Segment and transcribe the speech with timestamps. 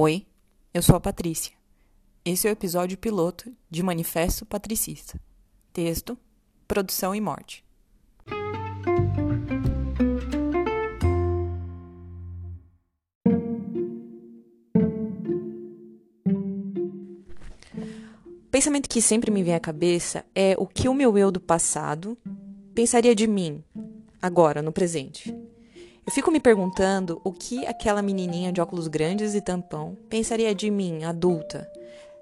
[0.00, 0.24] Oi,
[0.72, 1.52] eu sou a Patrícia.
[2.24, 5.20] Esse é o episódio piloto de Manifesto Patricista.
[5.72, 6.16] Texto,
[6.68, 7.64] produção e morte.
[18.24, 21.40] O pensamento que sempre me vem à cabeça é o que o meu eu do
[21.40, 22.16] passado
[22.72, 23.64] pensaria de mim,
[24.22, 25.34] agora, no presente.
[26.08, 30.70] Eu fico me perguntando o que aquela menininha de óculos grandes e tampão pensaria de
[30.70, 31.70] mim, adulta.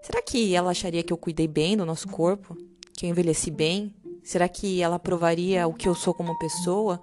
[0.03, 2.59] Será que ela acharia que eu cuidei bem do nosso corpo?
[2.99, 3.95] Que eu envelheci bem?
[4.25, 7.01] Será que ela aprovaria o que eu sou como pessoa?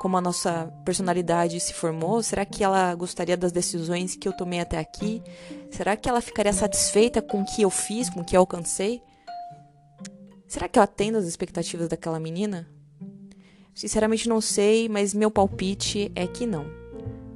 [0.00, 2.22] Como a nossa personalidade se formou?
[2.22, 5.22] Será que ela gostaria das decisões que eu tomei até aqui?
[5.70, 9.02] Será que ela ficaria satisfeita com o que eu fiz, com o que eu alcancei?
[10.48, 12.66] Será que eu atendo às expectativas daquela menina?
[13.74, 16.66] Sinceramente não sei, mas meu palpite é que não.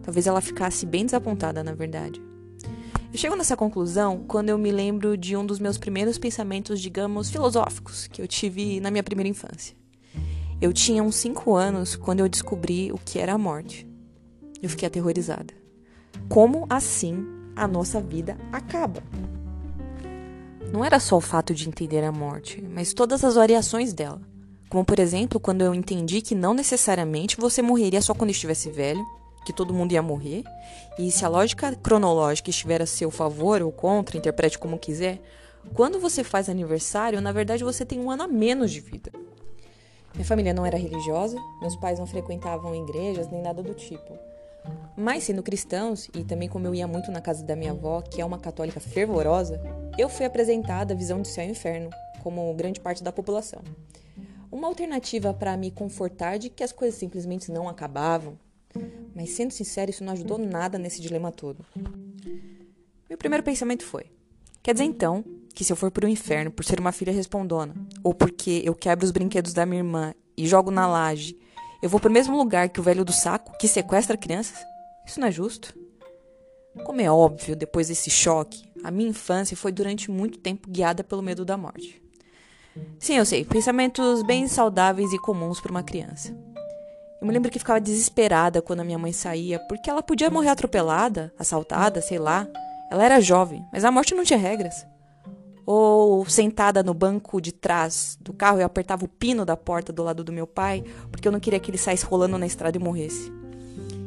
[0.03, 2.23] Talvez ela ficasse bem desapontada, na verdade.
[3.13, 7.31] Eu chego nessa conclusão quando eu me lembro de um dos meus primeiros pensamentos, digamos,
[7.31, 9.75] filosóficos que eu tive na minha primeira infância.
[10.61, 13.89] Eu tinha uns 5 anos quando eu descobri o que era a morte.
[14.63, 15.55] Eu fiquei aterrorizada.
[16.29, 19.03] Como assim a nossa vida acaba?
[20.73, 24.21] Não era só o fato de entender a morte, mas todas as variações dela.
[24.69, 29.05] Como, por exemplo, quando eu entendi que não necessariamente você morreria só quando estivesse velho,
[29.45, 30.43] que todo mundo ia morrer,
[30.99, 35.21] e se a lógica cronológica estiver a seu favor ou contra, interprete como quiser,
[35.73, 39.13] quando você faz aniversário, na verdade você tem um ano a menos de vida.
[40.15, 44.19] Minha família não era religiosa, meus pais não frequentavam igrejas nem nada do tipo.
[44.97, 48.21] Mas sendo cristãos, e também como eu ia muito na casa da minha avó, que
[48.21, 49.61] é uma católica fervorosa,
[49.97, 51.91] eu fui apresentada a visão de céu e inferno,
[52.25, 53.63] como grande parte da população
[54.57, 58.39] uma alternativa para me confortar de que as coisas simplesmente não acabavam.
[59.15, 61.65] Mas sendo sincero, isso não ajudou nada nesse dilema todo.
[63.09, 64.07] Meu primeiro pensamento foi:
[64.63, 65.23] quer dizer então
[65.55, 69.05] que se eu for pro inferno por ser uma filha respondona, ou porque eu quebro
[69.05, 71.39] os brinquedos da minha irmã e jogo na laje,
[71.83, 74.59] eu vou pro mesmo lugar que o velho do saco que sequestra crianças?
[75.07, 75.79] Isso não é justo.
[76.85, 81.23] Como é óbvio, depois desse choque, a minha infância foi durante muito tempo guiada pelo
[81.23, 82.06] medo da morte.
[82.99, 83.45] Sim, eu sei.
[83.45, 86.35] Pensamentos bem saudáveis e comuns para uma criança.
[87.21, 90.51] Eu me lembro que ficava desesperada quando a minha mãe saía, porque ela podia morrer
[90.51, 92.47] atropelada, assaltada, sei lá.
[92.91, 94.87] Ela era jovem, mas a morte não tinha regras.
[95.65, 100.03] Ou sentada no banco de trás do carro, eu apertava o pino da porta do
[100.03, 102.81] lado do meu pai, porque eu não queria que ele saísse rolando na estrada e
[102.81, 103.33] morresse.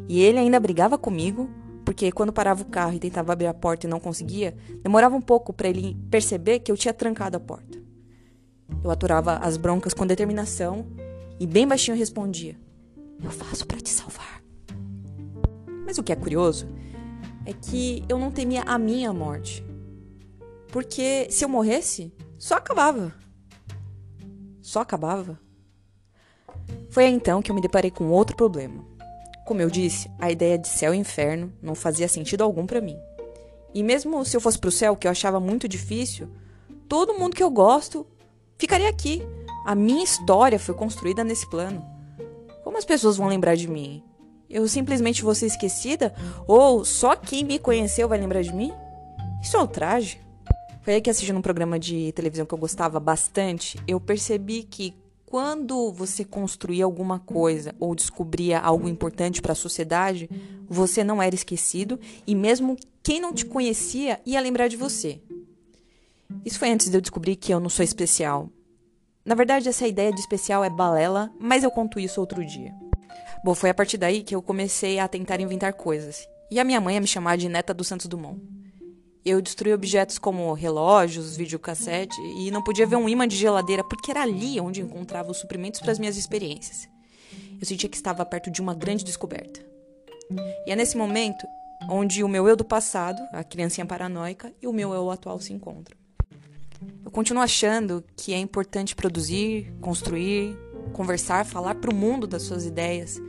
[0.07, 1.49] E ele ainda brigava comigo,
[1.83, 5.21] porque quando parava o carro e tentava abrir a porta e não conseguia, demorava um
[5.21, 7.78] pouco para ele perceber que eu tinha trancado a porta.
[8.83, 10.87] Eu aturava as broncas com determinação
[11.39, 12.57] e bem baixinho respondia:
[13.21, 14.41] Eu faço para te salvar.
[15.85, 16.67] Mas o que é curioso
[17.45, 19.65] é que eu não temia a minha morte.
[20.71, 23.13] Porque se eu morresse, só acabava.
[24.61, 25.39] Só acabava.
[26.89, 28.85] Foi então que eu me deparei com outro problema.
[29.45, 32.97] Como eu disse, a ideia de céu e inferno não fazia sentido algum para mim.
[33.73, 36.29] E mesmo se eu fosse pro céu, que eu achava muito difícil,
[36.87, 38.05] todo mundo que eu gosto
[38.59, 39.23] ficaria aqui.
[39.65, 41.83] A minha história foi construída nesse plano.
[42.63, 44.03] Como as pessoas vão lembrar de mim?
[44.49, 46.13] Eu simplesmente vou ser esquecida?
[46.47, 48.71] Ou só quem me conheceu vai lembrar de mim?
[49.41, 50.19] Isso é um traje.
[50.81, 54.93] Foi aí que assistindo um programa de televisão que eu gostava bastante, eu percebi que
[55.25, 60.27] quando você construía alguma coisa ou descobria algo importante para a sociedade,
[60.67, 65.21] você não era esquecido e mesmo quem não te conhecia ia lembrar de você.
[66.45, 68.49] Isso foi antes de eu descobrir que eu não sou especial.
[69.25, 72.73] Na verdade, essa ideia de especial é balela, mas eu conto isso outro dia.
[73.43, 76.27] Bom, foi a partir daí que eu comecei a tentar inventar coisas.
[76.51, 78.41] E a minha mãe a me chamar de neta do Santos Dumont.
[79.23, 84.11] Eu destruí objetos como relógios, videocassete e não podia ver um imã de geladeira porque
[84.11, 86.87] era ali onde encontrava os suprimentos para as minhas experiências.
[87.59, 89.59] Eu sentia que estava perto de uma grande descoberta.
[90.65, 91.45] E é nesse momento
[91.89, 95.53] onde o meu eu do passado, a criancinha paranoica, e o meu eu atual se
[95.53, 95.97] encontram.
[97.09, 100.55] Eu continuo achando que é importante produzir, construir,
[100.93, 103.19] conversar, falar para o mundo das suas ideias,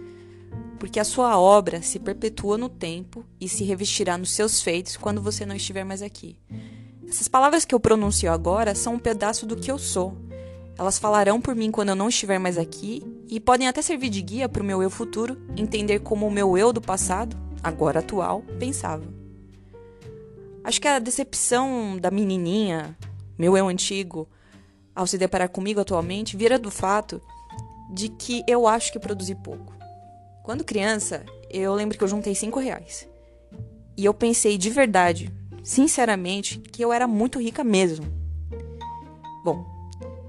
[0.78, 5.22] porque a sua obra se perpetua no tempo e se revestirá nos seus feitos quando
[5.22, 6.36] você não estiver mais aqui.
[7.08, 10.14] Essas palavras que eu pronuncio agora são um pedaço do que eu sou.
[10.78, 14.20] Elas falarão por mim quando eu não estiver mais aqui e podem até servir de
[14.20, 18.42] guia para o meu eu futuro entender como o meu eu do passado, agora atual,
[18.58, 19.04] pensava.
[20.62, 22.94] Acho que a decepção da menininha,
[23.40, 24.28] meu eu antigo,
[24.94, 27.22] ao se deparar comigo atualmente, vira do fato
[27.90, 29.72] de que eu acho que produzi pouco.
[30.42, 33.08] Quando criança, eu lembro que eu juntei cinco reais.
[33.96, 35.32] E eu pensei de verdade,
[35.64, 38.04] sinceramente, que eu era muito rica mesmo.
[39.42, 39.64] Bom,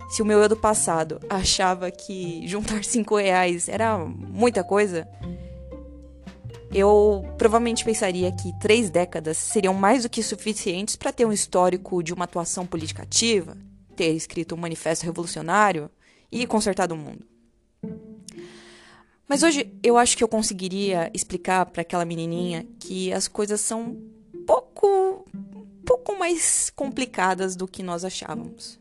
[0.09, 5.05] se o meu eu do passado achava que juntar cinco reais era muita coisa,
[6.73, 12.01] eu provavelmente pensaria que três décadas seriam mais do que suficientes para ter um histórico
[12.01, 13.57] de uma atuação política ativa,
[13.95, 15.89] ter escrito um manifesto revolucionário
[16.31, 17.25] e consertado o mundo.
[19.27, 23.97] Mas hoje eu acho que eu conseguiria explicar para aquela menininha que as coisas são
[24.45, 25.25] pouco
[25.85, 28.79] pouco mais complicadas do que nós achávamos.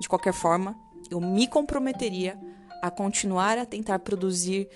[0.00, 0.74] De qualquer forma,
[1.10, 2.38] eu me comprometeria
[2.80, 4.68] a continuar a tentar produzir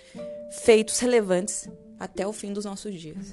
[0.65, 1.69] feitos relevantes
[2.03, 3.33] até o fim dos nossos dias.